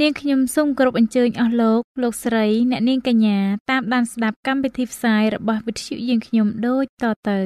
[0.00, 3.38] នាងខ្ញុំសូមគោរពអញ្ជើញអស់លោកលោកស្រីអ្នកនាងកញ្ញា
[3.70, 7.38] តាមដានស្ដាប់កម្មវិធីផ្សាយរបស់វិទ្យុយើងខ្ញុំដូចតទៅ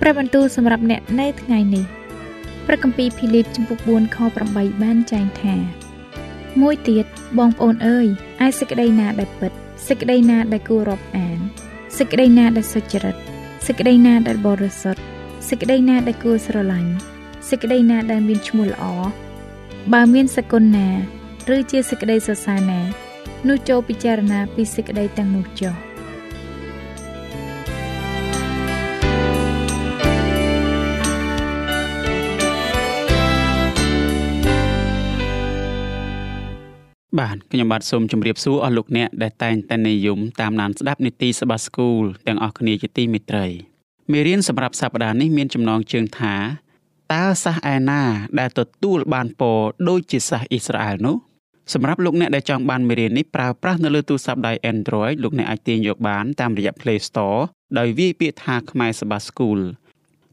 [0.00, 1.84] ព្រះបន្ទូលសម្រាប់អ្នកនៅថ្ងៃនេះ
[2.66, 4.18] ព្រះគម្ពីរភីលីបចំពុក4ខ
[4.50, 5.54] 8បានចែងថា
[6.62, 7.04] មួយទៀត
[7.38, 8.06] បងប្អូនអើយ
[8.44, 11.38] ឯសេចក្តីណាដែលពិត សេចក្តីណាដែលគួររាប់អាន
[11.98, 13.16] សេចក្តីណាដែលសុចរិត
[13.66, 15.02] សេចក្តីណាដែលបរិសុទ្ធ
[15.48, 16.92] សេចក្តីណាដែលគួរស្រឡាញ់
[17.48, 18.84] សេចក្តីណាដែលមានឈ្មោះល្អ
[19.92, 20.88] បើមានសគុណណា
[21.54, 22.80] ឬជាសេចក្តីសរសើរណា
[23.48, 25.74] នោះចូលពិចារណាពីសេចក្តីទាំងនោះចុះ
[37.20, 43.46] បាទខ្ញុំបាទសូមជម្រាបសួរអស់លោកអ្នកដែលតែងតែនិយមតាមដានស្ដាប់នីតិសបាស្គូលទាំងអស់គ្នាជាទីមេត្រី
[44.12, 46.34] មេរៀនសម្រាប់សប្តាហ៍នេះមានចំណងជើងថា
[47.14, 48.02] តើសាសឯណា
[48.40, 51.16] ដែលទទួលបានពរដូចជាសាសអ៊ីស្រាអែលនោះ
[51.72, 57.40] សម្រាប់លោកអ្នកដែលចង់បានមេរៀននេះប្រើប្រាស់នៅលើទូរស័ព្ទដៃ Android លោកអ្នកអាចទាញយកបានតាមរយៈ Play Store
[57.78, 59.60] ដោយវាយពាក្យថាខ្មែរសបាស្គូល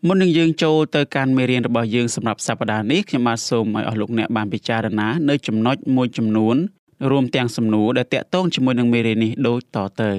[0.08, 6.56] មុននឹងយើងចូលទៅកាន់មេរៀនរបស់យើងសម្រាប់សប្តាហ៍នេះខ្ញុំបាទសូមឲ្យអស់លោកអ្នកបានពិចារណានៅចំណុចមួយចំនួន
[7.12, 10.12] រួមទាំងសំណួរដែលតាក់ទងជាមួយនឹងមេរៀននេះដូចតទៅ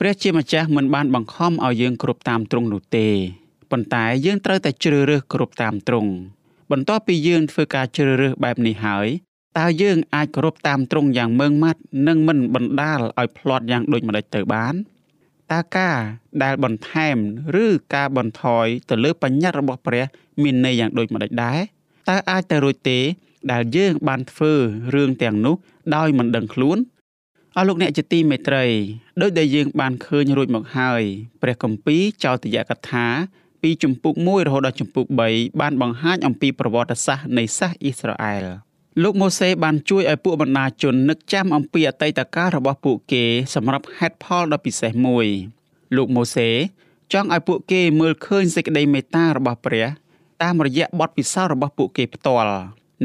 [0.00, 3.08] ព្រះជាម្ចាស់មិនបានបង្ខំឲ្យយើងគ្រប់តាមទ្រង់នោះទេ
[3.70, 6.10] ប៉ុន្តែយើងត្រូវតែជ្រើសរើសគ្រប់តាមទ្រង់
[6.70, 9.06] បន្ទាប់ពីយើងធ្វើការជ្រើសរើសបែបនេះហើយ
[9.58, 14.74] តើយើងអាចគោរពតាមទ្រង់យ៉ាងម៉ឺងម៉ាត់និងមិនបណ្ដាលឲ្យផ្្លាត់យ៉ាងដូចម្តេចទៅបាន
[15.52, 15.98] តើការ
[16.42, 17.16] ដែលបន្ថែម
[17.64, 20.04] ឬការបន្ថយទៅលើបញ្ញត្តិរបស់ព្រះ
[20.42, 21.58] មានន័យយ៉ាងដូចម្តេចដែរ
[22.08, 22.98] តើអាចទៅរួចទេ
[23.52, 24.52] ដែលយើងបានធ្វើ
[24.94, 25.56] រឿងទាំងនោះ
[25.96, 26.78] ដោយមិនដឹងខ្លួន
[27.56, 28.64] អស់លោកអ្នកជាទីមេត្រី
[29.20, 31.02] ដោយដែលយើងបានឃើញរួចមកហើយ
[31.42, 33.06] ព្រះគម្ពីរចោទយកថា
[33.62, 38.46] ពីជំពូក1រហូតដល់ជំពូក3បានបង្ហាញអំពីប្រវត្តិសាស្ត្រនៃសាសអ៊ីស្រាអែល
[39.02, 43.24] លោកម៉ូសេបានជួយឲ្យពួកបណ្ដាជននឹកចាំអំពីអតីតកាលរបស់ពួកគេ
[43.54, 45.26] សម្រាប់ហេតុផលដ៏ពិសេសមួយ
[45.96, 46.48] លោកម៉ូសេ
[47.12, 49.86] ចង់ឲ្យពួកគេមើលឃើញសេចក្តីមេត្តារបស់ព្រះ
[50.42, 52.56] តាមរយៈបទពិសោធន៍របស់ពួកគេផ្ទាល់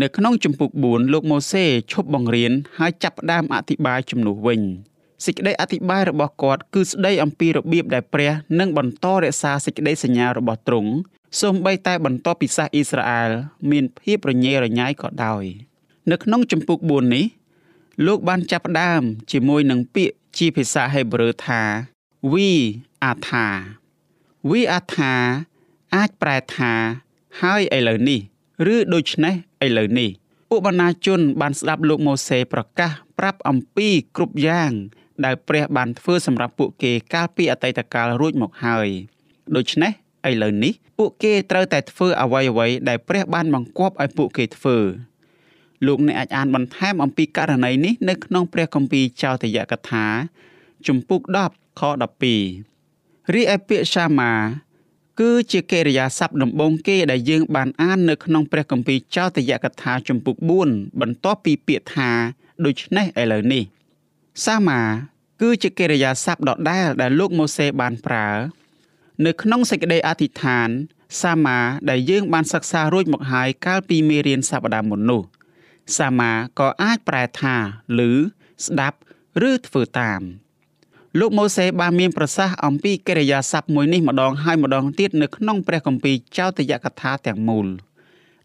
[0.01, 4.61] នៅក្នុងជំពូក4លោកម៉ូសេឈប់បង្រៀនហើយចាប់ផ្ដើមអធិប្បាយជំនួសវិញ
[5.25, 10.91] សេចក្តីអធិប្បាយរបស់គាត់គឺស្ដីអំពីរបៀបដែលព្រះនឹងបន្តរក្សាសេចក្តីសញ្ញារបស់ទ្រង់
[11.41, 13.31] សូម្បីតែបន្តពិសាសអ៊ីស្រាអែល
[13.71, 15.68] មានភាពរញ៉េរញ៉ៃក៏ដោយ
[16.11, 17.25] នៅក្នុងជំពូក4នេះ
[18.07, 21.61] លោកបានចាប់ផ្ដើមជាមួយនឹងពាក្យជាភាសាហេប្រឺថា
[22.33, 22.49] វី
[23.03, 23.47] អាថា
[24.49, 25.13] វីអាថា
[25.95, 26.73] អាចប្រែថា
[27.41, 28.19] ហើយឥឡូវនេះ
[28.73, 30.09] ឬដូច្នេះឥឡូវនេះ
[30.49, 34.71] ពួកបណ្ណាជនបានស្ដាប់លោកម៉ូសេប្រកាសប្រាប់អំពីគ្រប់យ៉ាង
[35.25, 38.87] ដែលព្រះបានធ្វើសម្រាប់ពួកគេកាលពីអតីតកាលរួចមកហើយ
[39.55, 39.91] ដូច្នេះ
[40.29, 44.77] ឥឡូវនេះពួកគេត្រូវតែធ្វើអ្វីអ្វីដែលព្រះបានបង្គាប់ឲ្យពួកគេធ្វើ
[45.85, 50.05] លោកអ្នកអាចអានបន្ថែមអំពីករណីនេះនៅក្នុងព្រះគម្ពីរចោទយកថា
[50.87, 51.81] ជំពូក10ខ
[52.57, 54.33] 12រីឯពាក្យសាមា
[55.19, 60.35] គឺជាកិរិយាសព្ទដំបូងគេដែលយើងបានអាននៅក្នុងព្រះគម្ពីរចោទយកថាជំពូក
[60.67, 62.09] 4បន្ទាប់ពីពាក្យថា
[62.65, 63.63] ដូច្នេះឥឡូវនេះ
[64.45, 64.81] សាមា
[65.41, 68.29] គឺជាកិរិយាសព្ទដដែលដែលលោកម៉ូសេបានប្រើ
[69.25, 70.69] នៅក្នុងសេចក្តីអធិដ្ឋាន
[71.21, 75.21] សាមាដែលយើងបានសិក្សារួចមកហើយកាលពីមេរៀនសប្តាហ៍មុននោះ
[75.97, 77.55] សាមាក៏អាចប្រែថា
[78.07, 78.11] ឬ
[78.65, 78.97] ស្ដាប់
[79.49, 80.21] ឬធ្វើតាម
[81.19, 87.67] លោកម៉ូសេបានមានប្រសាសន៍អំពីកិរិយាសព្ទមួយនេះម្ដងហើយម្ដងទៀតនៅក្នុងព្រះគម្ពីរចោទយកថាទាំងមូល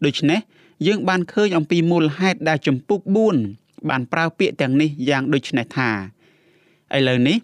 [0.05, 0.39] ដូច្នេះ
[0.87, 2.99] យើងបានឃើញអំពីមូលហេតុដែលចម្ពុក
[3.45, 5.89] 4បានប្រើពាក្យទាំងនេះយ៉ាងដូចនេះថា
[6.95, 7.37] ឥឡូវនេះ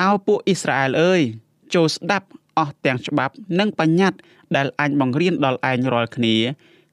[0.00, 1.20] អោពួកអ៊ីស្រាអែលអើយ
[1.74, 2.26] ចូលស្ដាប់
[2.58, 4.18] អស់ទាំងច្បាប់ និងបញ្ញត្តិ
[4.56, 6.36] ដែលអញបង្រៀនដល់ឯងរាល់គ្នា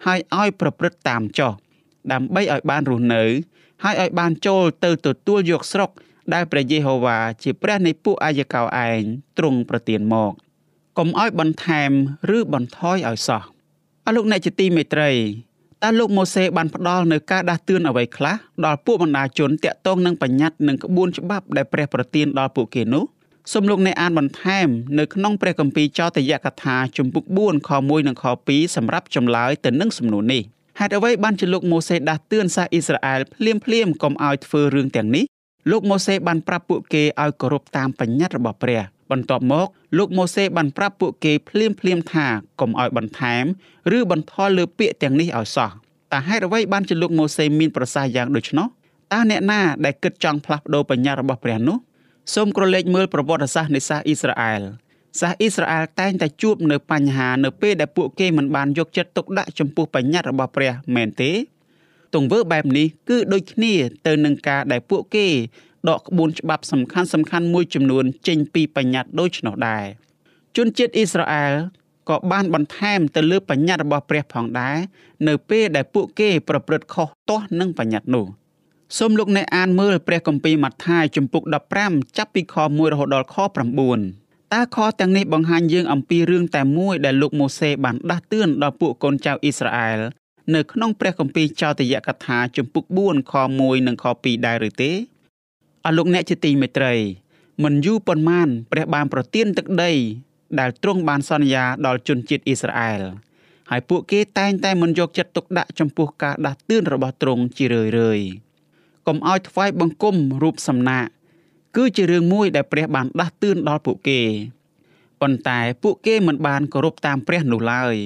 [0.05, 1.53] ហើយឲ្យប្រព្រឹត្តតាមចោះ
[2.11, 3.23] ដើម្បីឲ្យបានរស់នៅ
[3.83, 5.89] ហើយឲ្យបានចូលទៅទទួលយកស្រុក
[6.33, 9.01] ដែលព្រះយេហូវ៉ាជាព្រះនៃពួកអាយកោឯង
[9.37, 10.33] ទ្រង់ប្រទានមក
[10.97, 11.91] កុំឲ្យបន្ថែម
[12.37, 13.43] ឬបន្ថយឲ្យសោះ
[14.05, 15.11] អស់លោកអ្នកជាទីមេត្រី
[15.83, 18.35] តើលោកម៉ូសេបានផ្ដល់នៅការដាស់តឿនអ្វីខ្លះ
[18.65, 23.03] ដល់ពួកបណ្ដាជនតាក់ទងនឹងបញ្ញត្តិនិងក្បួនច្បាប់ដែលព្រះប្រទានដល់ពួកគេនោះ
[23.53, 24.67] សូមលោកអ្នកអានបន្ថែម
[24.99, 30.43] នៅក្នុងព្រះគម្ពីរចោទយកថាជំពូក4ខ1និងខ2សម្រាប់ចម្លើយទៅនឹងសំណួរនេះ
[30.79, 35.25] ហេតុអ្វីបានជាលោកម៉ូសេដាស់តឿនសាសអ៊ីស្រាអែលភ្លាមភ្លាមកុំឲ្យធ្វើរឿងទាំងនេះ
[35.71, 38.81] លោកម៉ូសេបានប្រាប់ពួកគេឲ្យគោរពតាមបញ្ញត្តិរបស់ព្រះ
[39.11, 39.67] បន្ទាប់មក
[39.97, 42.27] លោកម៉ូសេបានប្រាប់ពួកគេភ្លាមភ្លាមថា
[42.59, 43.45] កុំឲ្យបន្ថែម
[43.97, 45.71] ឬបន្ថយលើពាក្យទាំងនេះឲ្យសោះ
[46.13, 48.67] តើហេតុអ្វីបានជាលោកម៉ូសេមានប្រសាសន៍យ៉ាងដូច្នោះ
[49.13, 51.77] តើអ្នកណាដែលគិតចង់ផ្លាស់ប្ដូរបញ្ញត្តិរបស់ព្រះនោះ
[52.33, 54.61] សូមក្រឡេកមើលប្រវត្តិសាស្ត្រនៃសាសអ៊ីស្រាអែល
[55.19, 61.31] សាសអ៊ីស្រាអែលតែងតែជួបនៅបញ្ហានៅពេលដែលពួកគេមិនបានយកចិត្តទុកដាក់ចំពោះបញ្ញត្តិរបស់ព្រះមែនទេ
[62.15, 63.73] ទង្វើបែបនេះគឺដូចគ្នា
[64.07, 65.27] ទៅនឹងការដែលពួកគេ
[65.89, 69.85] ដកក្បួនច្បាប់សំខាន់សំខាន់មួយចំនួនចេញពីបញ្ញត្តិដូចនោះដែរ
[70.57, 71.53] ជនជាតិអ៊ីស្រាអែល
[72.09, 74.77] ក៏បានបន្ថែមទៅលើបញ្ញត្តិរបស់ព្រះផងដែរ
[75.27, 78.25] នៅពេលដែលពួកគេប្រព្រឹត្តខុសទាស់នឹងបញ្ញត្តិនោះ
[78.97, 81.43] សូមលោកអ្នកអានមើលព្រះគម្ពីរម៉ាថាយជំពូក
[81.79, 89.99] 15ចាប់ពីខ1រហូតដល់ខ9 តើខទាំងនេះបង្ហាញយើងអំពីរឿងតែមួយដែលលោកម៉ូសេបានដាស់តឿនដល់ពួកកូនចៅអ៊ីស្រាអែល
[90.55, 94.91] នៅក្នុងព្រះគម្ពីរចោទយកថាជំពូក4ខ1និងខ2ដែរឬទេ
[95.85, 96.93] អស់លោកអ្នកជាទីមេត្រី
[97.63, 99.91] មិនយូរប៉ុន្មានព្រះបានប្រទានទឹកដី
[100.59, 103.01] ដែលទ្រង់បានសន្យាដល់ជនជាតិអ៊ីស្រាអែល
[103.69, 108.19] ហើយពួកគេតែងតែមិនយកចិត្តទុកដាក់ចំពោះការដាស់តឿនរបស់ទ្រង់ជារឿយរឿយ
[109.07, 111.07] កុំឲ្យថ្វាយបង្គំរូបសំណាក
[111.76, 114.20] គឺជារឿងមួយដែលព្រះបានដាស់តឿនដល់ពួកគេ
[115.20, 117.96] ប៉ុន្តែពួកគេមិនបានគោរពតាមព្រះនោះឡើយ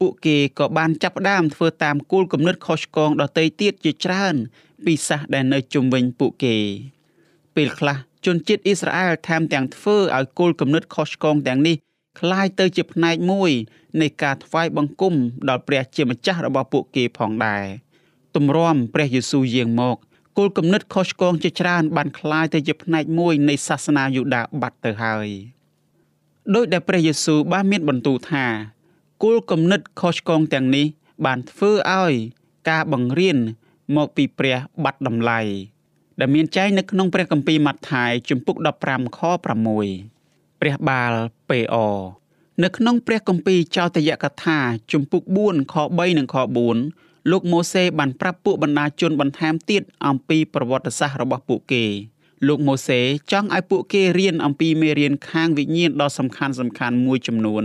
[0.00, 4.34] ពួកគេក៏បានចាប់ផ្ដើមធ្វើតាមគោលគំនិតខុសឆ្គងដទៃទៀតជាច្រើន
[4.84, 6.56] ពីសាសដែលនៅជុំវិញពួកគេ
[7.56, 7.96] ពេលខ្លះ
[8.26, 11.76] ជនជាតិអ៊ីស្រាអែលថែមទាំងធ្វើឲ្យគោលគំនិតខុសឆ្គងទាំងនេះ
[12.18, 13.50] คล้ายទៅជាផ្នែកមួយ
[14.00, 15.14] នៃការថ្វាយបង្គំ
[15.48, 17.64] ដល់ព្រះជាម្ចាស់របស់ពួកគេផងដែរ
[18.36, 19.96] ទម្រាំព្រះយេស៊ូវយាងមក
[20.36, 25.28] គោលគំនិតខុសឆ្គងជាច្រើនបានคล้ายទៅជាផ្នែកមួយនៃសាសនាយូដាបាត់ទៅហើយ
[26.54, 28.46] ដោយដែលព្រះយេស៊ូវបានមានបន្ទូលថា
[29.24, 30.86] គោលគំនិតខុសឆ្គងទាំងនេះ
[31.26, 32.12] បានធ្វើឲ្យ
[32.70, 33.38] ការបង្រៀន
[33.96, 35.40] មកពីព្រះបាត់តម្លៃ
[36.20, 38.56] ដែលមានចែងនៅក្នុងព្រះគម្ពីរម៉ាថាយជំពូក
[38.86, 41.12] 15ខ6ព្រះបាល
[41.50, 41.76] ពេអ
[42.64, 44.58] នៅក្នុងព្រះគម្ពីរចោទយកថា
[44.92, 46.36] ជំពូក4ខ3និងខ
[46.80, 51.83] 4 លោកម៉ូសេបានប្រាប់ពួកបណ្ដាជនបន្ថែមទៀតអំពីប្រវត្តិសាស្ត្ររបស់ពួកគេ
[52.47, 52.99] លោកម៉ូសេ
[53.31, 57.63] ចង់ឲ្យពួកគេរៀនអំពីមេរៀនខាងវិញ្ញាណដ៏សំខាន់សំខាន់មួយចំនួន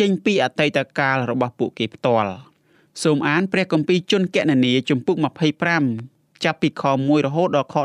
[0.00, 2.30] ចេញពីអតីតកាលរបស់ពួកគេផ្ទាល់
[3.02, 5.16] សូមអានព្រះគម្ពីរជនកណនីជំពូក
[5.80, 7.76] 25ចាប់ពីខ1រហូតដល់ខ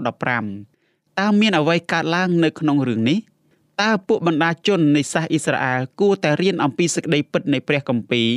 [0.56, 3.20] 15តើមានអ្វីកើតឡើងនៅក្នុងរឿងនេះ
[3.82, 8.30] តើពួកបណ្ដាជននៃសាសអ៊ីស្រាអែលគួរតែរៀនអំពីសេចក្តីពិតនៃព្រះគម្ពីរ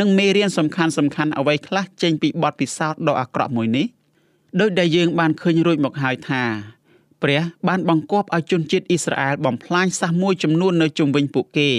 [0.00, 3.86] និងមេរៀនសំខាន់សំខាន់អ្វីខ្លះចេញពីបទពិសោធន៍ដ៏អាក្រក់មួយនេះ
[4.60, 6.42] ដោយដែលយើងបានឃើញរួចមកហើយថា
[7.22, 11.70] ព្រះបានបង្គាប់ឲ្យជនជាតិអ៊ីស្រាអែលបំផ្លាញសាសមួយចំនួននៅជុំវិញពួកគេ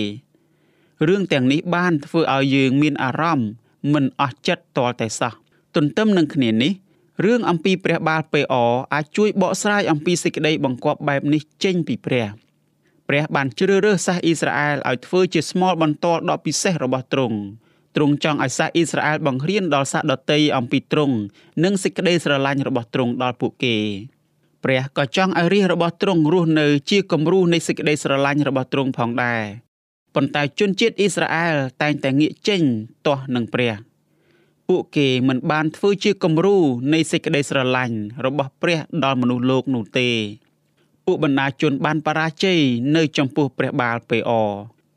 [1.07, 3.50] រឿងទាំងនេះបានធ្វើឲ្យយើងមានអារម្មណ៍
[3.94, 5.33] មិនអស់ចិត្តតលតែសោះ
[5.75, 6.74] ទន្ទឹមនឹងគ្នានេះ
[7.25, 8.56] រឿងអំពីព្រះបាលពេអ
[8.94, 12.27] អាចជួយបកស្រាយអំពីសេចក្តីបង្គាប់បែបនេះចេញពីព្រះ
[13.07, 17.38] ព្រះបានជ្រើសរើសសាសអ៊ីស្រាអែលឲ្យធ្វើជាស្មលបន្ទាល់ដ៏ពិសេសរបស់ទ្រង់
[17.97, 21.16] ទ្រង់ចង់ឲ្យសាសអ៊ីស្រាអែលបង្រៀនដល់សាសដតីអំពីទ្រង់
[21.63, 23.75] និងសេចក្តីស្រឡាញ់របស់ទ្រង់ដល់ពួកគេ
[24.63, 29.44] ព្រះក៏ចង់ឲ្យរាជរបស់ទ្រង់រស់នៅជាគំរូនៃសេចក្តីស្រឡាញ់របស់ទ្រង់ផងដែរ
[30.16, 32.61] ប៉ុន្តែជនជាតិអ៊ីស្រាអែលតែងតែងាកចេញ
[33.06, 33.73] ទាស់នឹងព្រះ
[34.68, 36.57] ពួកគេមិនបានធ្វើជាគំរូ
[36.94, 40.09] នៃសេចក្តីស្រឡាញ់របស់ព្រះដល់មនុស្សលោកនោះទេ
[41.06, 42.59] ពួកបណ្ដាជនបានបរាជ័យ
[42.95, 44.31] នៅចំពោះព្រះបាលពេអ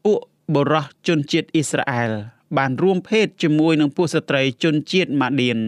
[0.04, 0.18] ពួក
[0.54, 2.12] បុរសជនជាតិអ៊ីស្រាអែល
[2.58, 5.58] បានរួមភេទជាមួយនឹងពួកស្ត្រីជនជាតិម៉ាឌៀន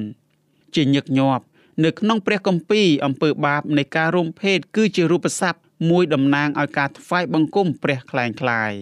[0.74, 1.44] ជាញឹកញាប់
[1.84, 5.60] នៅក្នុងព្រះគម្ពីរអំពើបាបនៃការរួមភេទគឺជារូបស័ព្ទ
[5.90, 8.72] មួយតំណាងឲ្យការថ្វាយបង្គំព្រះខ្លែងខ្លាយ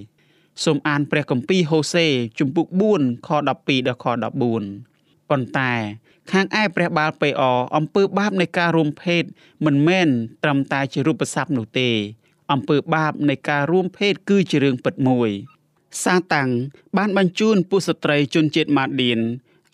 [0.64, 2.06] សូមអានព្រះគម្ពីរហូសេ
[2.38, 2.66] ជំពូក
[2.96, 3.58] 4ខ12ដល់
[4.04, 5.72] ខ14ប៉ុន្តែ
[6.32, 7.42] ខាងឯព្រះបាលពេអ
[7.76, 9.22] អំពើបាបនៃការរួមភេទ
[9.64, 10.08] មិនមែន
[10.42, 11.90] ត្រឹមតែជារូបស័ព្ទនោះទេ
[12.52, 15.30] អំពើបាបនៃការរួមភេទគឺជារឿងពិតមួយ
[16.04, 16.48] សាតាំង
[16.96, 19.20] បានបញ្ជូនពួកស្ត្រីជនជាតិម៉ាឌៀន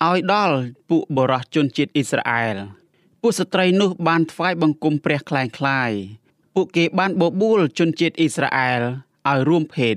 [0.04, 0.56] ឲ្យដល់
[0.90, 2.56] ពួកបរោះជនជាតិអ៊ីស្រាអែល
[3.23, 5.90] ពួកស្ត្រីនោះបានថ្វាយបង្គំព្រះខ្លែងខ្លាយ
[6.54, 8.80] ពួកគេបានបបួលជនជាតិអ៊ីស្រាអែល
[9.28, 9.96] ឲ្យរួមភេទ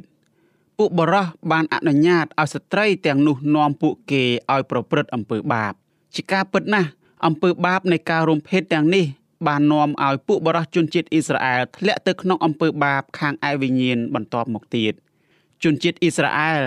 [0.77, 5.73] ពួកបរោះបានអនុញ្ញាតឲ្យស្ត្រីទាំងនោះនាំពួកគេឲ្យប្រព្រឹត្តអំពើបាប
[6.15, 6.89] ជាការពិតណាស់
[7.25, 9.05] អំពើបាបនៃការរួមភេទទាំងនេះ
[9.47, 14.93] បាននាំឲ្យពួកបរោះជនជាតិអ៊ីស្រាអែលធ្លាក់ទៅក្នុងអំពើបាបខាងឯវិញ្ញាណបន្តមកទៀត។
[15.63, 16.63] ជនជាតិអ៊ីស្រាអែល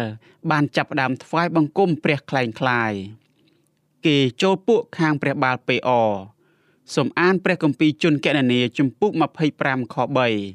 [0.50, 2.92] បានចាប់ផ្ដើមថ្វាយបង្គំព្រះខ្លែងខ្លាយ
[4.06, 5.90] គេចូលពួកខាងព្រះបាលពេអ
[6.94, 9.12] សូមអានព្រះគម្ពីរជនកណនីជំពូក
[9.52, 9.96] 25ខ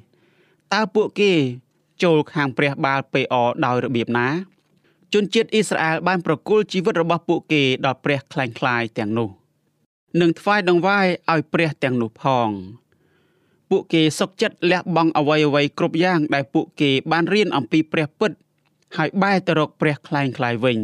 [0.05, 1.31] 3តើពួកគេ
[2.03, 4.27] ចូលខាងព្រះបាលពេអដោយរបៀបណា
[5.13, 9.29] ជនជាតិអ៊ីស្រាអែលបានប្រគល់ជីវិតរបស់ពួកគេដល់ព្រះខ្លែងខ្លាយទាំងនោះ
[10.21, 12.49] និងថ្វាយដង្វាយឲ្យព្រះទាំងនោះផង
[13.69, 18.31] ពួកគេសុខចិត្តលះបង់អ្វីអ្វីគ្រប់យ៉ាង ដែលពួកគេបានរៀនអំពីព្រះពិត
[18.97, 20.77] ហើយបែរទៅរកព្រះខ្លែងខ្លាយវិញ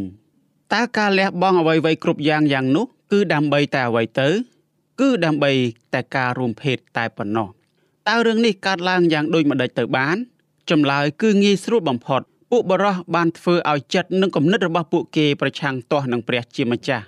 [0.74, 4.30] តើការលះបង់អ្វីអ្វីគ្រប់យ៉ាងយ៉ាងនោះ គឺដើម្បីតែអ្វីទៅ
[5.00, 5.52] គឺដើម្បី
[5.94, 7.48] តែការរួមភេទតែប៉ុណ្ណោះ
[8.10, 10.18] តើរឿងនេះកើតឡើងយ៉ាងដូចម្ដេចទៅបាន
[10.70, 12.22] ចម្លើយគឺងាយស្រួលបំផុត
[12.52, 17.06] ពួកបរោះបានធ្វើឲ្យចិត្តនិងគំនិតរបស់ពួកគេប្រឆាំងទាស់នឹងព្រះជាម្ចាស់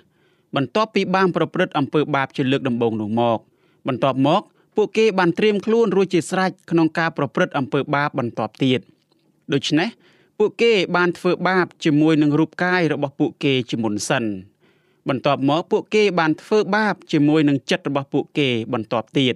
[0.56, 3.38] បន្ទាប់ពីបានប្រព្រឹត្តអំពើបាបជាលើកដំបូងនោះមក
[3.86, 4.42] បន្ទាប់មក
[4.76, 8.80] ពួកគេបានត្រៀមខ្លួនរួចជាស្រេចក្នុងការប្រព្រឹត្តអំពើបាបបន្ទាប់ទៀត
[9.52, 9.88] ដូច្នេះ
[10.38, 14.24] ពួកគេបានធ្វើបាបជាមួយនឹងរូបកាយរបស់ពួកគេជាមុនសិន
[15.08, 19.34] បន្ទាប់មកពួកគេបានធ្វើបាបជាមួយនឹងចិត្តរបស់ពួកគេបន្ទាប់ទៀត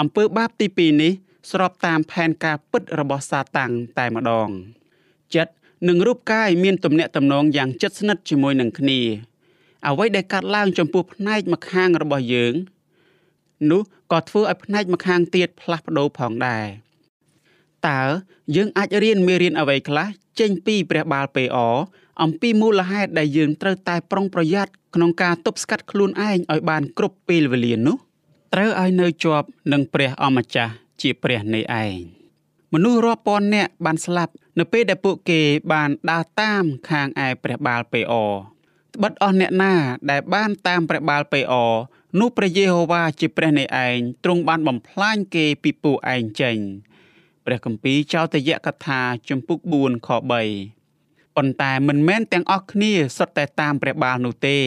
[0.00, 1.12] អំពើបាបទី2នេះ
[1.50, 4.48] ស្របតាមផែនការពិតរបស់សាតាំងតែម្ដង
[5.34, 5.52] ចិត្ត
[5.88, 9.00] និងរូបកាយមានទំនាក់ទំនងយ៉ាងជិតស្និទ្ធជាមួយនឹងគ្នា
[9.86, 12.54] អ្វីដែលកាត់ឡើងចំពោះផ្នែកម្ខាងរបស់យើង
[13.70, 16.66] នោះក៏ធ្វើឲ្យផ្នែកម្ខាងទៀតផ្លាស់ប្ដូរផងដែរ
[17.88, 18.02] តើ
[18.56, 20.08] យើងអាចរៀនមេរៀនអ្វីខ្លះ
[20.40, 21.58] ចេញពីព្រះបាលពេអ
[22.22, 27.96] អំពីមូលហេតុដែលយើងត្រូវតែប្រុងប្រយ័ត្នក្នុងការទប់ស្កាត់ខ្លួនឯងឲ្យបានគ្រប់ពេលវេលានោះ
[28.54, 31.96] ត្រូវឲ្យនៅជាប់នឹងព្រះអម្ចាស់ជាព្រះនៃឯង
[32.72, 35.40] មនុស្សរាប់ពាន់នាក់បានស្លាប់នៅពេលដែលពួកគេ
[35.72, 38.14] បានដើរតាមខាងឯព្រះបាលពេអ
[38.94, 39.74] ត្បិតអស់អ្នកណា
[40.10, 41.54] ដែលបានតាមព្រះបាលពេអ
[42.20, 46.56] នោះព្រះយេហូវ៉ាជាព្រះនៃឯងទ្រង់បានបំផ្លាញគេពីពួកឯងចេញ
[47.44, 54.58] ព្រះគម្ពីរចោទយកថាជំពូក4ខ3ប៉ុន្តែមិនមែនទាំងអស់គ្នាសុទ្ធតែតាមព្រះបាលនោះទេ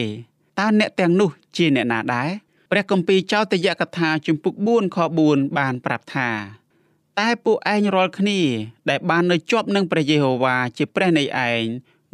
[0.58, 2.30] តើអ្នកទាំងនោះជាអ្នកណាដែរ
[2.70, 4.98] ព្រះគម្ពីរចោទយកថាជំពូក4ខ
[5.28, 6.30] 4បានប្រាប់ថា
[7.18, 8.40] តែពួកឯងរាល់គ្នា
[8.90, 11.64] ដែលបាននៅជាប់នឹងព្រះយេហូវ៉ាជាព្រះនៃឯង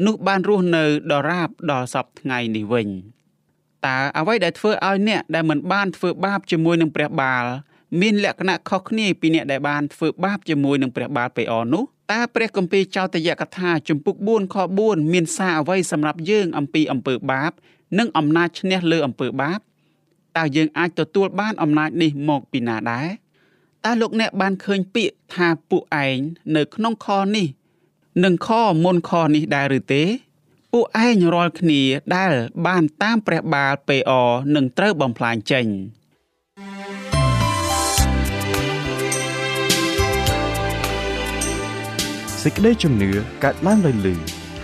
[0.07, 2.89] នោះបានរស់នៅដរាបដល់សពថ្ងៃនេះវិញ
[3.87, 7.45] តើអ្វីដែលធ្វើឲ្យអ្នកដែលមិនបានធ្វើបាបជាមួយនឹងព្រះបាល
[8.01, 17.53] មានលក្ខណៈខុសគ្នាពីអ្នកដែលបានធ្វើបាបជាមួយនឹងព្រះបាលពេអនោះតើព្រះគម្ពីរចោទយកថាជំពូក4ខ4មានសារអ្វីសម្រាប់យើងអំពីអំពើបាប
[17.99, 19.61] និងអំណាចឈ្នះលើអំពើបាប
[20.37, 23.09] តើយើងអាចទទួលបានអំណាចនេះមកពីណាដែរ
[23.85, 26.19] តើលោកអ្នកបានឃើញពាក្យថាពួកឯង
[26.57, 27.49] នៅក្នុងខនេះ
[28.25, 28.49] និងខ
[28.85, 30.03] មុនខនេះដែរឬទេ
[30.73, 31.83] ពួកឯងរាល់គ្នា
[32.17, 32.33] ដែល
[32.67, 34.13] បានតាមព្រះបាលពេអ
[34.55, 35.67] នឹងត្រូវបំផ្លាញចេញ
[42.43, 43.11] សេចក្តីជំនឿ
[43.45, 44.15] កើតឡើងដោយលឺ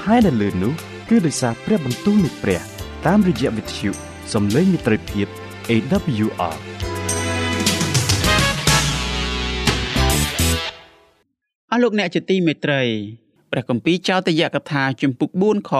[0.05, 0.73] ហើយដែលលឺនោះ
[1.09, 2.61] គឺដោយសារព្រះបន្ទូលនៃព្រះ
[3.07, 3.91] តាមរយៈវិទ្យុ
[4.33, 5.27] សំឡេងមិត្តភាព
[5.71, 6.57] AWR
[11.71, 12.83] អស់លោកអ្នកជាទីមេត្រី
[13.51, 15.71] ព្រះគម្ពីរចោទយកថាជំពូក4ខ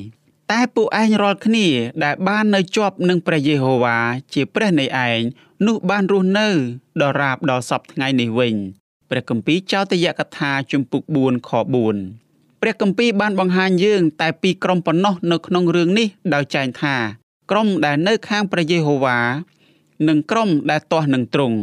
[0.00, 1.66] 3តែពួកឯងរាល់គ្នា
[2.04, 3.98] ដែលបាននៅជាប់នឹងព្រះយេហូវ៉ា
[4.34, 5.20] ជាព្រះនៃឯង
[5.66, 6.48] នោះបានរស់នៅ
[7.00, 8.54] ដល់រាបដល់សពថ្ងៃនេះវិញ
[9.10, 11.50] ព្រះគម្ពីរចោទយកថាជំពូក4ខ
[12.02, 16.96] 4ព្រះគម្ពីរបានបង្ហាញយើង តែពីក្រុមប៉ុណ្ណោះនៅក្នុងរឿងនេះដោយចែងថា
[17.50, 19.18] ក្រុមដែលនៅខាងព្រះយេហូវ៉ា
[20.08, 21.58] និងក្រុមដែលទាស់នឹងទ្រង់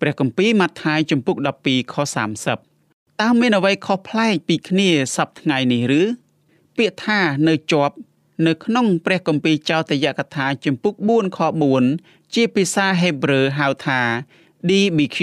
[0.00, 1.94] ព្រះគម្ពីរម៉ាថាយជំពូក12ខ
[2.36, 2.71] 30
[3.22, 6.02] តើមានអ្វីខុសប្លែកពីគ្នាសប្ថ្ងៃនេះឬ
[6.76, 7.94] ពាក្យថានៅជាប់
[8.46, 11.38] នៅក្នុងព្រះគម្ពីរចោទយកថាជំពូក4ខ
[11.86, 14.00] 4ជាភាសាហេប្រឺហៅថា
[14.68, 15.18] DBQ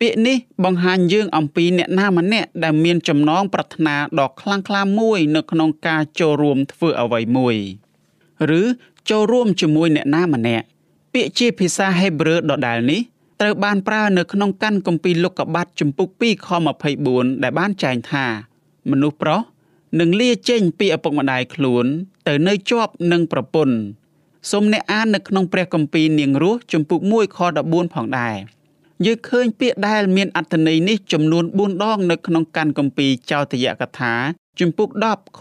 [0.00, 7.56] ពាក្យនេះបង្ហាញយើងអំពីអ្នកណាម្នាក់ដែលមានចំណងប្រាថ្នាដ៏ខ្លាំងក្លាមួយនៅក្នុងការចូលរួមធ្វើអ្វីមួយ
[8.60, 8.62] ឬ
[9.10, 10.66] ចូលរួមជាមួយអ្នកណាម្នាក់
[11.12, 13.02] ពាក្យជាភាសាហេប្រឺដដែលនេះ
[13.44, 16.48] ត្រូវបានប្រើនៅក្នុងកាន់គម្ពីរលោកុបាទជំពូក2ខ
[16.94, 18.24] 24ដែលបានចែងថា
[18.90, 19.40] មនុស្សប្រុស
[20.00, 21.86] នឹងលាចេញពីឪពុកម្ដាយខ្លួន
[22.28, 23.76] ទៅនៅជាប់នឹងប្រពន្ធ
[24.50, 28.36] សូមអ្នកអាននៅក្នុងព្រះគម្ពីរនាងរស់ជំពូក1ខ14ផងដែរ
[29.06, 34.12] យើងឃើញពាក្យដែលមានអត្ថន័យនេះចំនួន4ដងនៅក្នុងកាន់គម្ពីរចោទយកថា
[34.60, 35.40] ជំពូក10ខ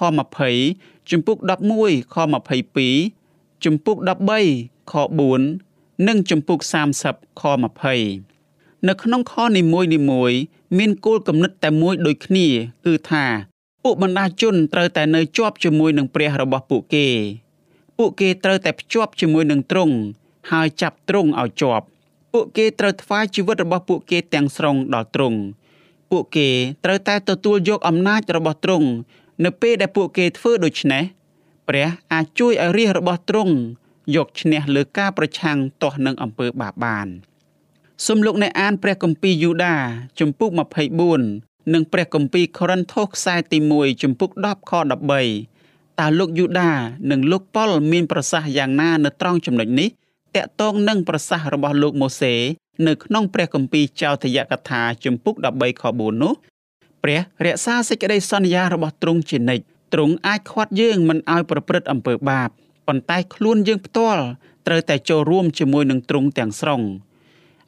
[0.55, 1.37] 20ជំពូក
[1.75, 2.15] 11ខ
[2.89, 3.97] 22ជំពូក
[4.47, 5.70] 13ខ4
[6.07, 6.59] និងជំពូក
[6.99, 7.43] 30ខ
[8.15, 10.31] 20នៅក្នុងខនីមួយនីមួយ
[10.77, 12.47] មានគោលគំនិតតែមួយដូចគ្នា
[12.85, 13.25] គឺថា
[13.83, 17.07] ពួកបណ្ដាជនត្រូវតែនៅជាប់ជាមួយនឹងព្រះរបស់ពួកគេ
[17.97, 19.95] ពួកគេត្រូវតែភ្ជាប់ជាមួយនឹងទ្រង់
[20.51, 21.85] ហើយចាប់ទ្រង់ឲ្យជាប់
[22.33, 25.39] ពួកគេត្រូវថ្វាយជីវិតរបស់ពួកគេទាំងស្រុងដល់ទ្រង់
[26.11, 26.49] ពួកគេ
[26.85, 28.87] ត្រូវតែទទួលយកអំណាចរបស់ទ្រង់
[29.45, 33.55] នៅពេលដែលពួកគេធ្វើដូច្នេះបព្រះអាចជួយឲ្យរាជរបស់ទ្រង់
[34.15, 37.07] យកឈ្នះលើការប្រឆាំងទាស់នឹងអំពើបាបបាន
[38.05, 39.75] សូមលោកអ្នកអានព្រះគម្ពីរយូដា
[40.19, 40.49] ជំពូក
[41.11, 44.71] 24និងព្រះគម្ពីរកូរិនថូសខ្សែទី1ជំពូក10ខ
[45.35, 46.71] 13តើលោកយូដា
[47.11, 49.89] និងលោកប៉ុលមានប្រសាសន៍យ៉ាងណានៅត្រង់ចំណុចនេះ
[50.35, 52.33] តកតងនឹងប្រសាសន៍របស់លោកម៉ូសេ
[52.87, 56.33] នៅក្នុងព្រះគម្ពីរចោទយកថាជំពូក13ខ4នោះ
[57.03, 62.49] ព្រះរក្សាសេចក្តីសន្យារបស់ទ្រង់ជានិច្ចទ្រង់អាចខាត់យើងមិនឲ្យប្រព្រឹត្តអំពើបាប
[62.87, 64.23] ប៉ុន្តែខ្លួនយើងផ្ទាល់
[64.67, 66.81] ត្រូវតែចូលរួមជាមួយនឹងទ្រង់ទាំងស្រុង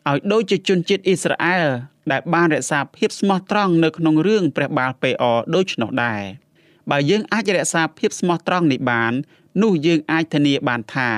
[0.09, 1.67] ឲ្យដូចជាជនជាតិអ៊ីស្រាអែល
[2.11, 5.23] ដែលបានរក្សាភាពស្មោះត្រង់នៅក្នុងរឿងព្រះបាលពេអ
[5.55, 6.21] ដូច្នោះដែរ
[6.91, 9.13] បើយើងអាចរក្សាភាពស្មោះត្រង់នេះបាន
[9.63, 11.09] នោះយើងអាចធានាបានថា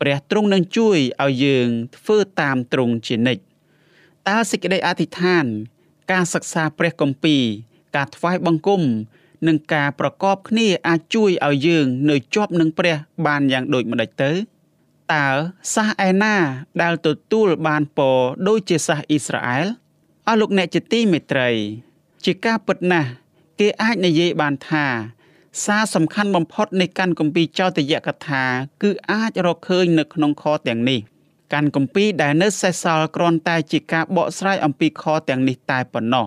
[0.00, 3.42] ព្រះទ្រង់នឹងជួយឲ្យយើងធ្វើតាមទ្រង់ជានិច្ច
[4.28, 5.44] តើសេចក្តីអធិដ្ឋាន
[6.12, 7.44] ការសិក្សាព្រះគម្ពីរ
[7.96, 8.82] ការថ្វាយបង្គំ
[9.46, 14.30] និងការប្រកបគ្នាអាចជួយឲ្យយើងនៅជាប់នឹងព្រះបានយ៉ាងដូចម្តេចទៅ
[15.14, 15.26] តើ
[15.74, 16.36] សាសឯណា
[16.82, 18.18] ដែលទទួលបានពរ
[18.48, 19.66] ដូចជាសាសអ៊ីស្រាអែល
[20.26, 21.50] អស់លោកអ្នកជាទីមេត្រី
[22.24, 23.08] ជាការពិតណាស់
[23.60, 24.86] គេអាចនិយាយបានថា
[25.64, 28.42] សារសំខាន់បំផុតនៃកាន់គម្ពីរចោទយកថា
[28.82, 31.00] គឺអាចរកឃើញនៅក្នុងខទាំងនេះ
[31.52, 36.26] កាន់គម្ពីរដែលនៅសេសសល់គ្រាន់តែជាការបកស្រាយអំពីខទាំងនេះតែប៉ុណ្ណោះ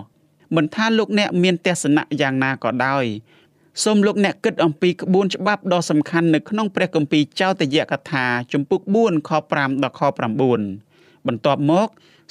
[0.56, 3.04] មិនថាលោកអ្នកមានទស្សនៈយ៉ាងណាក៏ដោយ
[3.84, 10.00] សូមលោកអ្នកគិតអំពីក្បួនច្បាប់ដ៏សំខាន់នៅក្នុងព្រះគម្ពីរចោទយកថាជំពូក4ខ5ដល់ខ
[10.64, 11.88] 9បន្ទាប់មក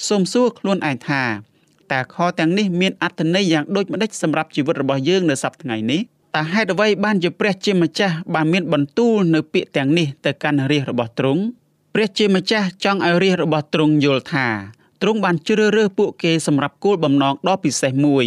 [0.08, 1.22] សូមសួរខ្លួនឯងថា
[1.92, 6.00] តើខទាំងនេះមានអត្ថន័យយ៉ាងដូចម្តេចសម្រាប់ជីវិតរបស់យើងនៅសប្តាហ៍ថ្ងៃនេះ
[6.36, 11.42] តើហេតុអ្វីបានជាព្រះជាម្ចាស់បានមានបន្ទូលនៅពាក្យទាំងនេះទៅកាន់រាជរបស់ទ្រង់
[11.94, 14.46] ព្រះជាម្ចាស់ចង់ឲ្យរាជរបស់ទ្រង់យល់ថា
[15.02, 18.26] ទ្រង់បានជ្រើសរើសពួកគេសម្រាប់គោលបំណងដ៏ពិសេសមួយ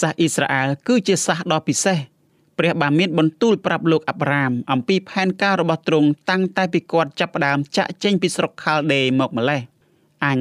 [0.00, 1.98] សាសអ៊ីស្រាអែលគឺជាសាសដ៏ពិសេស
[2.58, 9.60] ព្រះបានមានបន្ទូលប្រាប់លោកអាប់រ៉ាមអំពីផែនការរបស់ទ្រង់តាំងតែពីគាត់ចាប់ផ្ដើមចាក់ចេញពីស្រុកខាល់ដេមកម្លេះ
[10.24, 10.38] អញ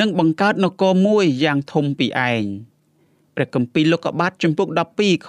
[0.00, 2.44] នឹងបង្កើតនគរមួយយ៉ាងធំពីឯង
[3.34, 5.28] ព្រះគម្ពីរលោកុបាទជំពូក12ខ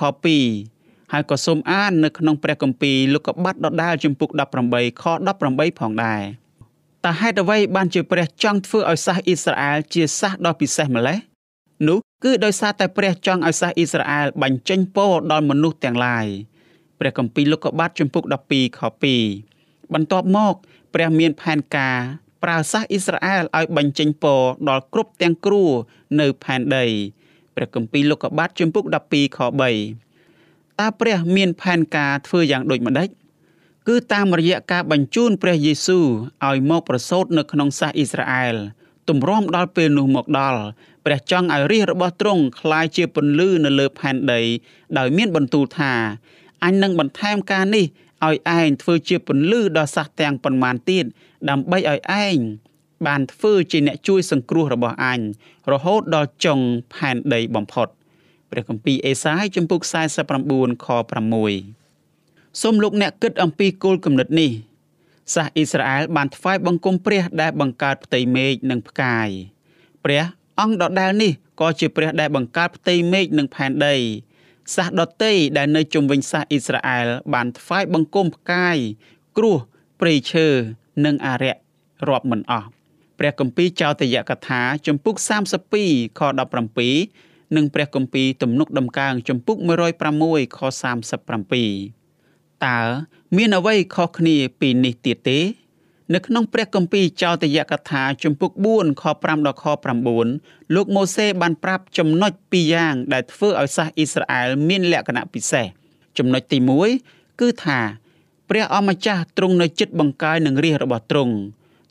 [0.56, 4.30] 2ហើយក៏សូមអាននៅក្នុងព្រះគម្ពីរលោកុបាទដដាលជំពូក
[4.66, 5.04] 18ខ
[5.42, 6.22] 18ផងដែរ
[7.06, 11.18] តើហេតុអ្វីបានជាព្រះចង់ធ្វើឲ្យសាសអ៊ីស្រាអែលជាសាសដ៏ពិសេសម្ល៉េះ
[11.88, 16.26] នោះគឺដោយសារតែព្រះចង់ឲ្យសាសអ៊ីស្រាអែលបញ្ចេញពរដល់មនុស្សទាំងឡាយ
[17.00, 18.80] ព្រះគម្ពីរលោកុបាទជំពូក12ខ
[19.32, 20.56] 2បន្ទាប់មក
[20.94, 21.98] ព្រះមានផែនការ
[22.44, 25.66] ប្រើសាសអ៊ីស្រាអែលឲ្យបញ្ចេញពរដល់គ្រប់ទាំងគ្រួ
[26.20, 26.86] នៅផែនដី
[27.56, 33.10] ព្រះគម្ពីរលោកុបាទជំពូក12ខ3តើព្រះមានផែនការធ្វើយ៉ាងដូចម្តេច
[33.89, 36.07] គឺតាមរយៈការបញ្ជូនព្រះយេស៊ូវ
[36.47, 38.57] ឲ្យមកប្រសូតនៅក្នុងសាសអ៊ីស្រាអែល
[39.09, 40.61] ទម្រាំដល់ពេលនោះមកដល់
[41.05, 44.41] ព្រះចង់ឲ្យរាជរបស់ទ្រង់คล้ายជាពន្លឺនៅលើផែនដី
[44.99, 45.93] ដោយមានបន្ទូលថា
[46.65, 47.87] អញនឹងបន្ថែមការនេះ
[48.27, 51.05] ឲ្យឯងធ្វើជាពន្លឺដល់សះទាំងប៉ុន្មានទៀត
[51.51, 52.39] ដើម្បីឲ្យឯង
[53.07, 55.21] បានធ្វើជាអ្នកជួយសង្គ្រោះរបស់អញ
[55.73, 56.59] រហូតដល់ចុង
[56.95, 57.89] ផែនដីបំផុត
[58.51, 59.81] ព្រះគម្ពីរអេសាយជំពូក
[60.33, 61.86] 49ខ6
[62.62, 64.52] សូមលោកអ្នកគិតអំពីគោលគំនិតនេះ
[65.36, 69.30] សាសអ៊ីស្រាអែលបានថ្វាយបង្គំព្រះដែលបង្កើតផ្ទៃមេឃនិងផ្កាយ
[70.04, 70.24] ព្រះ
[70.60, 73.96] អង្គដដែលនេះក៏ជាព្រះដែលបង្កើតផ្ទៃមេឃនិងផែនដី
[74.76, 78.78] សាសដតីដែលនៅជុំវិញសាសអ៊ីស្រាអែលបានថ្វាយបង្គំផ្កាយ
[79.38, 79.58] គ្រោះ
[80.00, 80.48] ព្រៃឈើ
[81.06, 81.62] និងអារក្ស
[82.10, 82.68] រាប់មិនអស់
[83.20, 85.16] ព្រះគម្ពីរចោទយកថាជំពូក
[85.70, 86.22] 32ខ
[86.88, 89.58] 17និងព្រះគម្ពីរទំនុកដំកើងជំពូក
[90.08, 91.97] 106ខ37
[92.66, 92.80] តើ
[93.38, 95.40] មានអ្វីខុសគ្នាពីនេះទៀតទេ
[96.14, 99.66] នៅក្នុងព្រះគម្ពីរចោទយកថាជំពូក4ខ5ដល់ខ
[100.20, 105.66] 9លោកម៉ូសេបានប្រាប់ចំណុចពីរយ៉ាងដែលធ្វើឲ្យសាសអ៊ីស្រាអែលមានលក្ខណៈពិសេស
[106.18, 106.58] ចំណុចទី
[107.00, 107.80] 1គឺថា
[108.50, 111.36] ព្រះអម្ចាស់ទ្រង់នៅចិត្តបង្កាយនឹងរាជរបស់ទ្រង់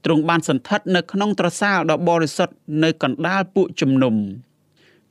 [0.05, 4.15] ទ្រង់បានសន្ធិដ្ឋនៅក្នុងត្រសាលដ៏បរិសុទ្ធនៅកណ្ដាលពួកជំនុំ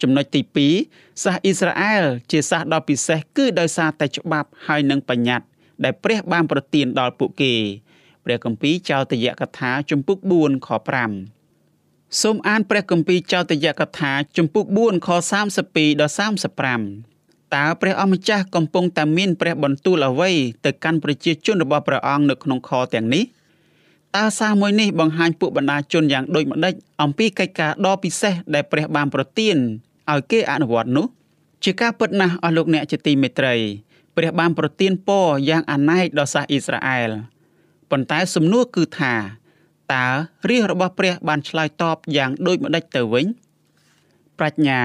[0.02, 0.42] ចំណុចទី
[0.82, 5.48] 2សាសអ៊ីស្រាអែលជាសាសដ៏ពិសេសគឺដោយសារតែច្បាប់ហើយនិងបញ្ញត្តិ
[5.84, 7.54] ដែលព្រះបានប្រទានដល់ពួកគេ
[8.26, 10.70] ព្រះគម្ពីរចោទយកថាជំពូក4ខ
[11.44, 15.10] 5សូមអានព្រះគម្ពីរចោទយកថាជំពូក4ខ
[15.54, 20.32] 32ដល់35តើព្រះអម្ចាស់កំពុងតែមានព្រះបន្ទូលអ្វី
[20.66, 23.24] ទៅកាន់ប្រជាជនរបស់ព្រះអង្គនៅក្នុងខទាំងនេះ
[24.16, 29.56] តើសារមួយនេះបង្ហាញពួកបណ្ដាជនយ៉ាងដូចម្ដេចអំពីកិច្ចការដ៏ពិសេសដែលព្រះបានប្រទាន
[30.12, 31.08] ឲ្យគេអនុវត្តនោះ
[31.64, 33.56] ជាការពិតណាស់អស់លោកអ្នកជាទីមេត្រី
[34.16, 37.10] ព្រះបានប្រទានពរយ៉ាងអាណែកដល់សាសអ៊ីស្រាអែល
[37.92, 39.14] ប៉ុន្តែសំណួរគឺថា
[39.94, 40.06] តើ
[40.50, 43.26] រាជរបស់ព្រះបានឆ្លើយតបយ៉ាងដូចម្ដេចទៅវិញ
[44.40, 44.82] ប្រាជ្ញា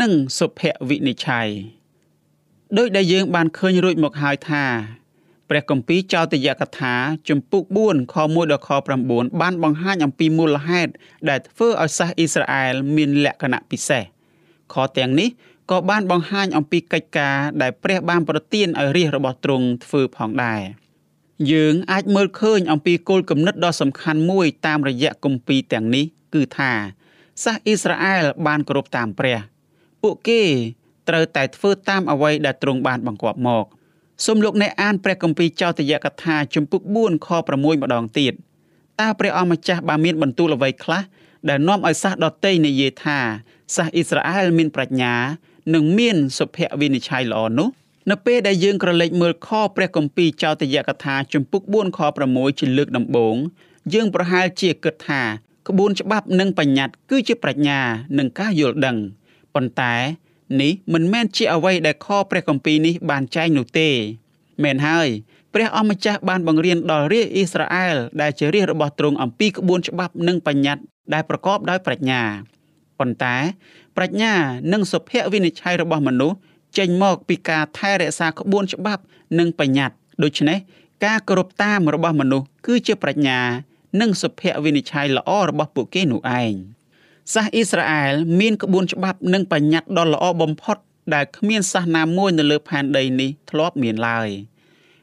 [0.00, 1.48] និងសុភវិនិច្ឆ័យ
[2.78, 4.64] ដោយដែលយើងបានឃើញរួចមកហើយថា
[5.48, 6.94] ព្រះគម្ពីរចោទយកថា
[7.28, 8.70] ជំពូក4ខ1ដល់ខ
[9.04, 10.92] 9បានបង្ហាញអំពីមូលហេតុ
[11.28, 14.02] ដែលធ្វើឲ្យសាសអ៊ីស្រាអែលមានលក្ខណៈពិសេស
[14.74, 15.28] ខទាំងនេះ
[15.70, 20.62] ក៏បានបង្ហាញអំពីកិច្ចការដែលព្រះបានប្រទានឲ្យរាជរបស់ទ្រង់ធ្វើផងដែរ
[21.52, 26.72] យើងអាចមើលឃើញអំពីគោលគំនិតដ៏សំខាន់មួយតាមរយៈគម្ពីរទាំងនេះគឺថា
[27.44, 29.38] សាសអ៊ីស្រាអែលបានគោរពតាមព្រះ
[30.02, 30.42] ពួកគេ
[31.08, 33.64] ត្រូវតែធ្វើតាមអ្វីដែលទ្រង់បានបង្គាប់មក
[34.24, 38.32] សូមលោកអ្នកអានព្រះគម្ពីរចោទយកថាជំពូក4ខ6ម្ដងទៀត
[39.00, 41.02] តើព្រះអម្ចាស់បានមានបន្ទូលអ្វីខ្លះ
[41.48, 43.18] ដែលនាំឲ្យសាសដតីនិយាយថា
[43.76, 45.14] សាសអ៊ីស្រាអែលមានប្រាជ្ញា
[45.74, 47.68] និងមានសុភវិនិច្ឆ័យល្អនោះ
[48.10, 53.36] នៅពេលដែលយើងក្រឡេកមើលខព្រះគម្ពីរចោទយកថាជំពូក4ខ6ជាលើកដំបូង
[53.94, 55.22] យើងប្រហែលជាគិតថា
[55.68, 57.80] ក្បួនច្បាប់និងបញ្ញត្តិគឺជាប្រាជ្ញា
[58.18, 58.96] និងការយល់ដឹង
[59.54, 59.94] ប៉ុន្តែ
[60.60, 63.88] នេះមិនមែនជាអ្វីដែលខព្រះគម្ពីរនេះបានចែងនោះទេ
[64.62, 65.08] មែនហើយ
[65.54, 70.82] ព្រះអម្ចាស់បានបង្រៀនដល់រាជអ៊ីស្រាអែលដែលជារាជរបស់ទ្រង់អំពីក្បួនច្បាប់និងបញ្ញត្តិ
[71.14, 72.22] ដែលប្រកបដោយប្រាជ្ញា
[72.98, 73.36] ប៉ុន្តែ
[73.96, 74.32] ប្រាជ្ញា
[74.72, 76.36] និងសុភវិនិច្ឆ័យរបស់មនុស្ស
[76.78, 79.02] ចេញមកពីការថែរក្សាក្បួនច្បាប់
[79.38, 80.58] និងបញ្ញត្តិដូច្នេះ
[81.04, 83.38] ការគោរពតាមរបស់មនុស្សគឺជាប្រាជ្ញា
[84.00, 86.52] និងសុភវិនិច្ឆ័យល្អរបស់ពួកគេនោះឯង
[87.34, 90.76] សាសអ៊ីស្រាអែលមានក្បួនច្បាប់និងបញ្ញត្តិដ៏ល្អបំផុត
[91.14, 94.28] ដែលគ្មានសាសណាមួយនៅលើផែនដីនេះធ្លាប់មានឡើយ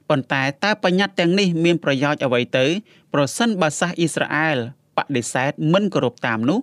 [0.10, 2.66] ប៉ុន្តែតើបញ្ញត្តិទាំងនេះមានប្រយោជន៍អ្វីទៅ
[3.14, 4.58] ប្រសិនបើសាសអ៊ីស្រាអែល
[4.98, 6.60] បដិសេធមិនគោរពតាមនោះ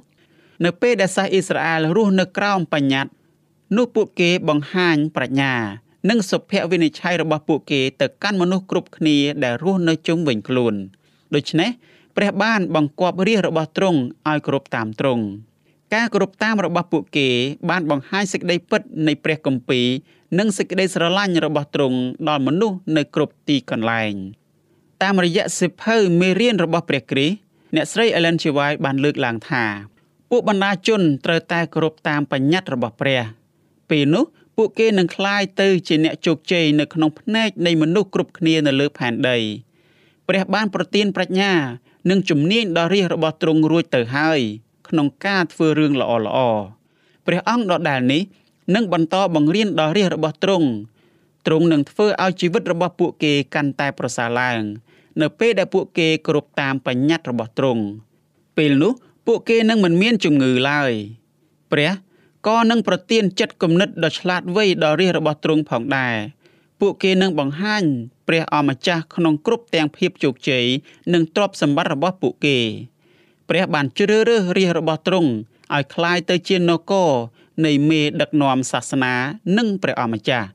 [0.64, 3.12] នៅពេលដែលសាសអ៊ីស្រាអែលរស់នៅក្រោមបញ្ញត្តិ
[3.77, 5.55] នោះពួកគេបង្ហាញប្រាជ្ញា
[6.11, 10.75] និងសុភវិនិច្ឆ័យរបស់ពួកគេទៅកាន់មនុស្សគ្រប់គ្នាដែលរស់នៅជុំវិញខ្លួន
[11.35, 11.70] ដូច្នេះ
[12.16, 15.25] ព្រះបានបង្គាប់រាជរបស់ទ្រង់ឲ្យគោរពតាមទ្រង់
[15.94, 17.30] ការគោរពតាមរបស់ពួកគេ
[17.70, 19.88] បានបង្ហាញសេចក្តីពិតនៃព្រះគម្ពីរ
[20.40, 24.13] និងសេចក្តីស្រឡាញ់របស់ទ្រង់ដល់មនុស្សនៅគ្រប់ទីកន្លែង
[25.04, 27.38] តាមរយៈសិភៅមេរៀនរបស់ព្រះគ្រីស្ទ
[27.76, 28.44] អ្នកស្រី Ellen G.
[28.58, 29.63] White បានលើកឡើងថា
[30.30, 33.22] ពួកបណ្ដាជនត្រូវតែគោរពតាមបញ្ញត្តិរបស់ព្រះ
[33.90, 34.26] ពេលនោះ
[34.58, 39.38] ពួកគេនឹងคลายទៅជាអ្នកជោគជ័យនៅក្នុងភ្នែកនៃមនុស្សគ្រប់គ្នានៅលើផែនដី
[40.28, 41.54] ព្រះបានប្រទានប្រាជ្ញា
[42.10, 44.40] និងជំនាញដល់រាជរបស់ទ្រង់រួចទៅហើយ
[44.93, 46.39] ក្នុងការធ្វើរឿងល្អល្អ
[47.27, 48.23] ព្រះអង្គដដែលនេះ
[48.75, 50.69] នឹងបន្តបង្រៀនដល់រាជរបស់ទ្រង់
[51.47, 54.61] ទ្រង់នឹងធ្វើឲ្យជីវិតរបស់ពួកគេកាន់តែប្រសើរឡើង
[55.21, 57.83] នៅពេលដែលពួកគេគោរពតាមបញ្ញត្តិរបស់ទ្រង់
[58.57, 58.93] ពេលនោះ
[59.27, 60.93] ពួកគេនឹងមិនមានជំងឺឡើយ
[61.73, 61.91] ព្រះ
[62.47, 66.17] ក៏នឹងប្រទានចិត្តគំនិតដ៏ឆ្លាតវៃដល់រាជរបស់ទ្រង់ផងដែរ
[66.81, 67.85] ពួកគេនឹងបង្ហាញ
[68.29, 70.65] ព្រះអម្ចាស់ក្នុងគ្រប់ទាំងភាពជោគជ័យ
[71.13, 72.59] និងទ្រព្យសម្បត្តិរបស់ពួកគេ
[73.50, 75.32] ព្រះបានជ្រើសរើសរាជរបស់ទ្រង់
[75.76, 77.12] ឲ្យคล้ายទៅជានគរ
[77.66, 79.13] នៃមេដឹកនាំសាសនា
[79.58, 80.48] និងព្រះអម្ចាស់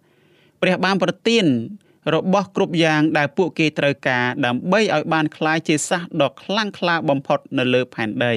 [0.63, 1.47] ព្រះបានប្រទាន
[2.15, 8.35] របស់គ្រប់យ៉ាងដែលពួកគេត្រូវការដើម្បីឲ្យបានคล้ายជាសាសដ៏ខ្លាំងក្លាបំផុតនៅលើផែនដី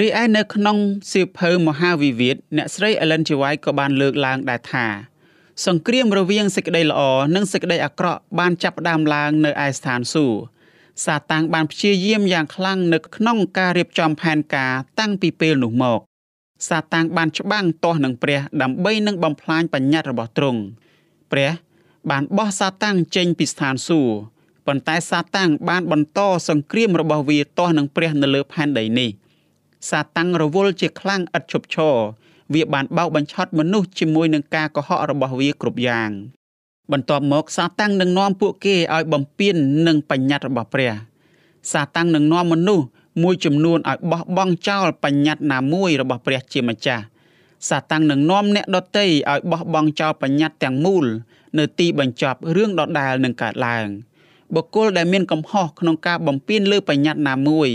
[0.00, 0.76] រីឯនៅក្នុង
[1.12, 3.30] សៀវភៅមហាវិវាទអ្នកស្រី Ellen G.
[3.40, 4.86] White ក៏បានលើកឡើងដែរថា
[5.66, 7.00] សង្គ្រាមរវាងសេចក្តីល្អ
[7.34, 10.38] និងសេចក្តីអាក្រក់បានចាប់ផ្ដើមឡើងនៅឯស្ថានសួគ៌
[11.05, 15.99] សាតាំងបានព្យាយាមយ៉ាងខ្លាំងនៅក្នុងការរៀបចំផែនការតាំងពីពេលនោះមក
[16.69, 20.61] សាតាំងបានច្បាំងទាស់នឹងព្រះដើម្បីនឹងបំផ្លាញបញ្ញត្តិរបស់ទ្រង់
[21.31, 21.51] ព្រះ
[22.09, 24.15] បានបោះសាតាំងចេញពីស្ថានសួគ៌
[24.67, 29.09] ប៉ុន្តែសាតាំងបានបន្តសង្គ្រាមរបស់វាទាស់នឹងព្រះនៅលើផែនដីនេះ
[29.89, 31.95] សាតាំងរវល់ជាខ្លាំងឥតឈប់ឈរ
[32.53, 36.11] វាបានបោកបញ្ឆោតមនុស្សជាមួយនឹងការកុហករបស់វាគ្រប់យ៉ាង
[36.91, 39.55] បន្ទាប់មកសាតាំងនឹងនាំពួកគេឲ្យបំពេញ
[39.87, 40.91] នឹងបញ្ញត្តិរបស់ព្រះ
[41.71, 42.85] សាតាំងនឹងនាំមនុស្ស
[43.23, 47.03] មួយចំនួនឲ្យបោះបង់ចោលបញ្ញត្តិណាមួយរបស់ព្រះជាម្ចាស់
[47.69, 51.05] សាតាំងនឹងនាំអ្នកដតីឲ្យបោះបង់ចោលបញ្ញត្តិទាំងមូល
[51.57, 53.87] នៅទីបញ្ចប់រឿងដដែលនឹងកើតឡើង
[54.55, 57.69] បុគ្គលដែលមានកំហុសក្នុងការបំពេញលើបញ្ញត្តិណាមួយ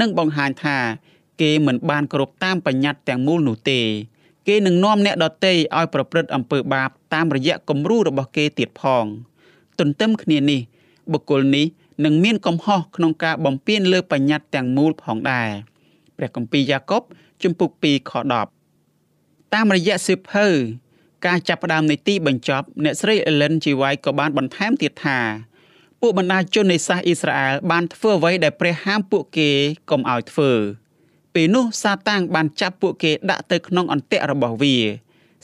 [0.00, 0.78] នឹងបង្ហាញថា
[1.40, 3.80] គេមិនបានគោរពតាមបញ្ញត្តិទាំងមូលនោះទេ
[4.48, 9.04] គេនឹងនាំអ្នកដទៃឲ្យប្រព្រឹត្តអំពើបាបតាមរយៈគំរូរបស់គេទៀតផង
[9.78, 10.60] ទន្ទឹមគ្នានេះ
[11.12, 11.66] បុគ្គលនេះ
[12.04, 15.48] នឹងមានកំហុសក្នុងការបំពានលើបញ្ញត្តិទាំងមូលផងដែរ
[16.16, 17.02] ព្រះគម្ពីរយ៉ាកុប
[17.42, 18.12] ជំពូក2ខ
[18.82, 20.46] 10តាមរយៈសិភៅ
[21.26, 23.66] ការចាប់ផ្ដើមនៃទីបញ្ចប់អ្នកស្រី Ellen G.
[23.80, 25.18] White ក៏បានបន្ថែមទៀតថា
[26.00, 29.50] ពួកបណ្ដាជននៃសាសអ៊ីស្រាអែលបានធ្វើអ្វីដែលព្រះហាមពួកគេ
[29.90, 30.52] កុំឲ្យធ្វើ
[31.40, 34.76] ពេលនោះសាតាំងបានចាប់ពួកគេដាក់ទៅក្នុងអន្ទាក់របស់វា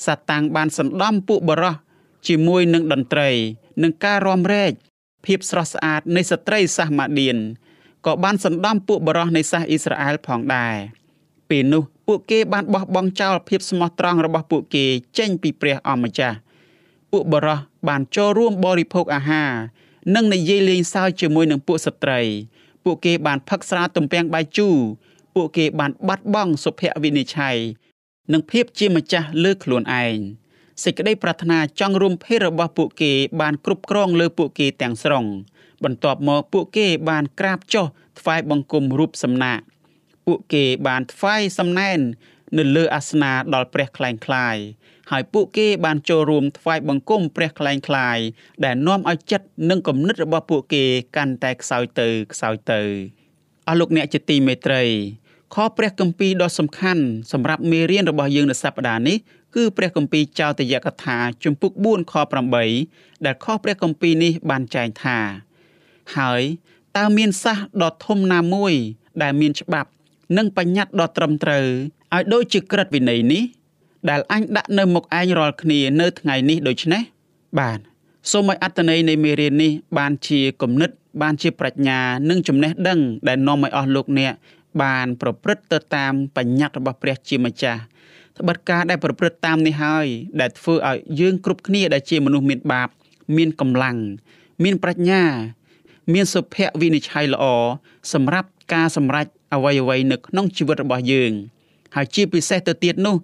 [0.06, 1.74] សាតាំងបានសណ្ដំពួកបរោះ
[2.28, 3.30] ជាមួយនឹងតន្ត្រី
[3.82, 4.72] និងការរាំរែក
[5.26, 7.38] ភាពស្រស់ស្អាតនៃស្ត្រីសាសម៉ាឌៀន
[8.06, 10.76] ក៏បានសណ្ដំពួកបរោះនៃសាសអ៊ីស្រាអែលផងដែរ
[11.50, 14.84] ពេលនោះពួកគេបានបោះបង់ចោលភាពស្មោះត្រង់របស់ពួកគេ
[15.18, 16.36] ចេញពីព្រះអម្ចាស់
[17.12, 19.52] ពួកបរោះបានចូលរួមបរិភោគអាហារ
[20.14, 22.20] និងនិយាយលេងសើចជាមួយនឹងពួកស្ត្រី
[22.84, 24.76] ពួកគេបានផឹកស្រាទំពាំងបាយជូរ
[25.34, 27.56] ពួកគេបានបាត់បង់សុភវិនិច្ឆ័យ
[28.32, 30.16] និងភាពជាម្ចាស់លើខ្លួនឯង
[30.82, 35.24] សេចក្តីប្រាថ្នាចង់រួមភេទរបស់ពួកគេបានគ្រប់គ្រងលើពួកគេទាំងស្រុង
[35.84, 37.86] បន្ទាប់មកពួកគេបានក្រាបចុះ
[38.20, 39.60] ថ្វាយបង្គំរូបសំណាក
[40.26, 41.98] ពួកគេបានថ្វាយសំណែន
[42.58, 44.56] នៅលើអាសនៈដល់ព្រះខ្លែងខ្លាយ
[45.10, 48.18] ហើយពួកគេបានចូលរួមថ្វាយបង្គំព្រះខ្លែងខ្លាយ
[48.64, 50.84] ដែលនាំឲ្យចិត្តនិងគំនិតរបស់ពួកគេ
[51.16, 52.80] កាន់តែខ្សោយទៅខ្សោយទៅ
[53.68, 54.84] អស់លោកអ្នកជាទីមេត្រី
[55.54, 57.02] ខព្រះគម្ពីរដ៏សំខាន់
[57.32, 59.16] សម្រាប់មេរៀនរបស់យើងនៅសប្តាហ៍នេះ
[59.54, 62.14] គឺព្រះគម្ពីរចោទយកថាជំពូក4ខ
[62.70, 65.18] 8ដែលខព្រះគម្ពីរនេះបានចែងថា
[66.16, 66.42] ហើយ
[66.96, 68.74] តើមានសាសដ៏ធំណាមួយ
[69.22, 69.88] ដែលមានច្បាប់
[70.36, 71.66] និងបញ្ញត្តិដ៏ត្រឹមត្រូវ
[72.14, 73.42] ឲ្យដូចជាក្រឹតវិន័យនេះ
[74.10, 77.02] ដែលអញដាក់នៅមុខឯងរាល់គ្នានៅថ្ងៃនេះដូច្នេះ
[77.58, 77.78] បាទ
[78.30, 80.90] សូមឲ្យអត្តន័យនៃមេរៀននេះបានជាគំនិត
[81.22, 84.32] បានជាប្រាជ្ញានិងចំណេះដឹងដែលនាំឲ្យអស់លោកអ្នក
[84.81, 87.81] បានប្រព្រឹត្តទៅតាមបញ្ញត្តិរបស់ព្រះជាម្ចាស់
[88.37, 90.07] ត្បិតការដែលប្រព្រឹត្តតាមនេះហើយ
[90.41, 92.89] ដែលធ្វើឲ្យយើងគ្រប់គ្នាដែលជាមនុស្សមានបាប
[93.37, 93.97] មានកម្លាំង
[94.63, 95.23] មានប្រាជ្ញា
[96.13, 97.45] មានសុភវិនិច្ឆ័យល្អ
[98.13, 101.31] សម្រាប់ការសម្រេចអ្វីអ្វីនៅក្នុងជីវិតរបស់យើង
[101.95, 103.15] ហើយជាពិសេសទៅទៀតនោះ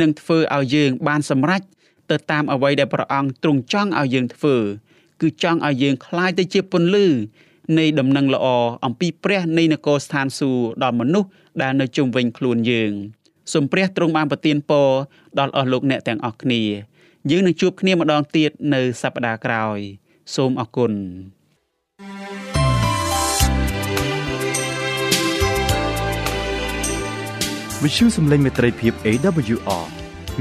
[0.00, 1.62] នឹងធ្វើឲ្យយើងបានសម្រេច
[2.10, 4.56] ទៅតាមអ្វីដែលព្រះអង្គទ្រង់ចង់ឲ្យយើងធ្វើ
[5.20, 7.06] គឺចង់ឲ្យយើងคล้ายទៅជាពន្លឺ
[7.77, 8.45] នៃដំណឹងល្អ
[8.85, 11.29] អំពីព្រះនៃនគរស្ថានសួគ៌ដល់មនុស្ស
[11.61, 12.91] ដែលនៅជុំវិញខ្លួនយើង
[13.53, 14.89] សូមព្រះទ្រង់បានប្រទានពរ
[15.39, 16.61] ដល់អស់លោកអ្នកទាំងអស់គ្នា
[17.31, 19.79] យើងនឹងជួបគ្នាម្ដងទៀតនៅសប្តាហ៍ក្រោយ
[20.35, 20.91] សូមអរគុណ
[27.83, 29.85] វិទ្យុសំឡេងមេត្រីភាព AWR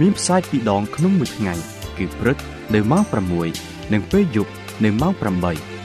[0.01, 1.55] មានផ្សាយពីរដងក្នុងមួយថ្ងៃ
[1.99, 2.37] គឺព្រឹក
[2.75, 3.05] នៅម៉ោង
[3.49, 4.53] 6និងពេលយប់
[4.85, 5.82] នៅម៉ោង8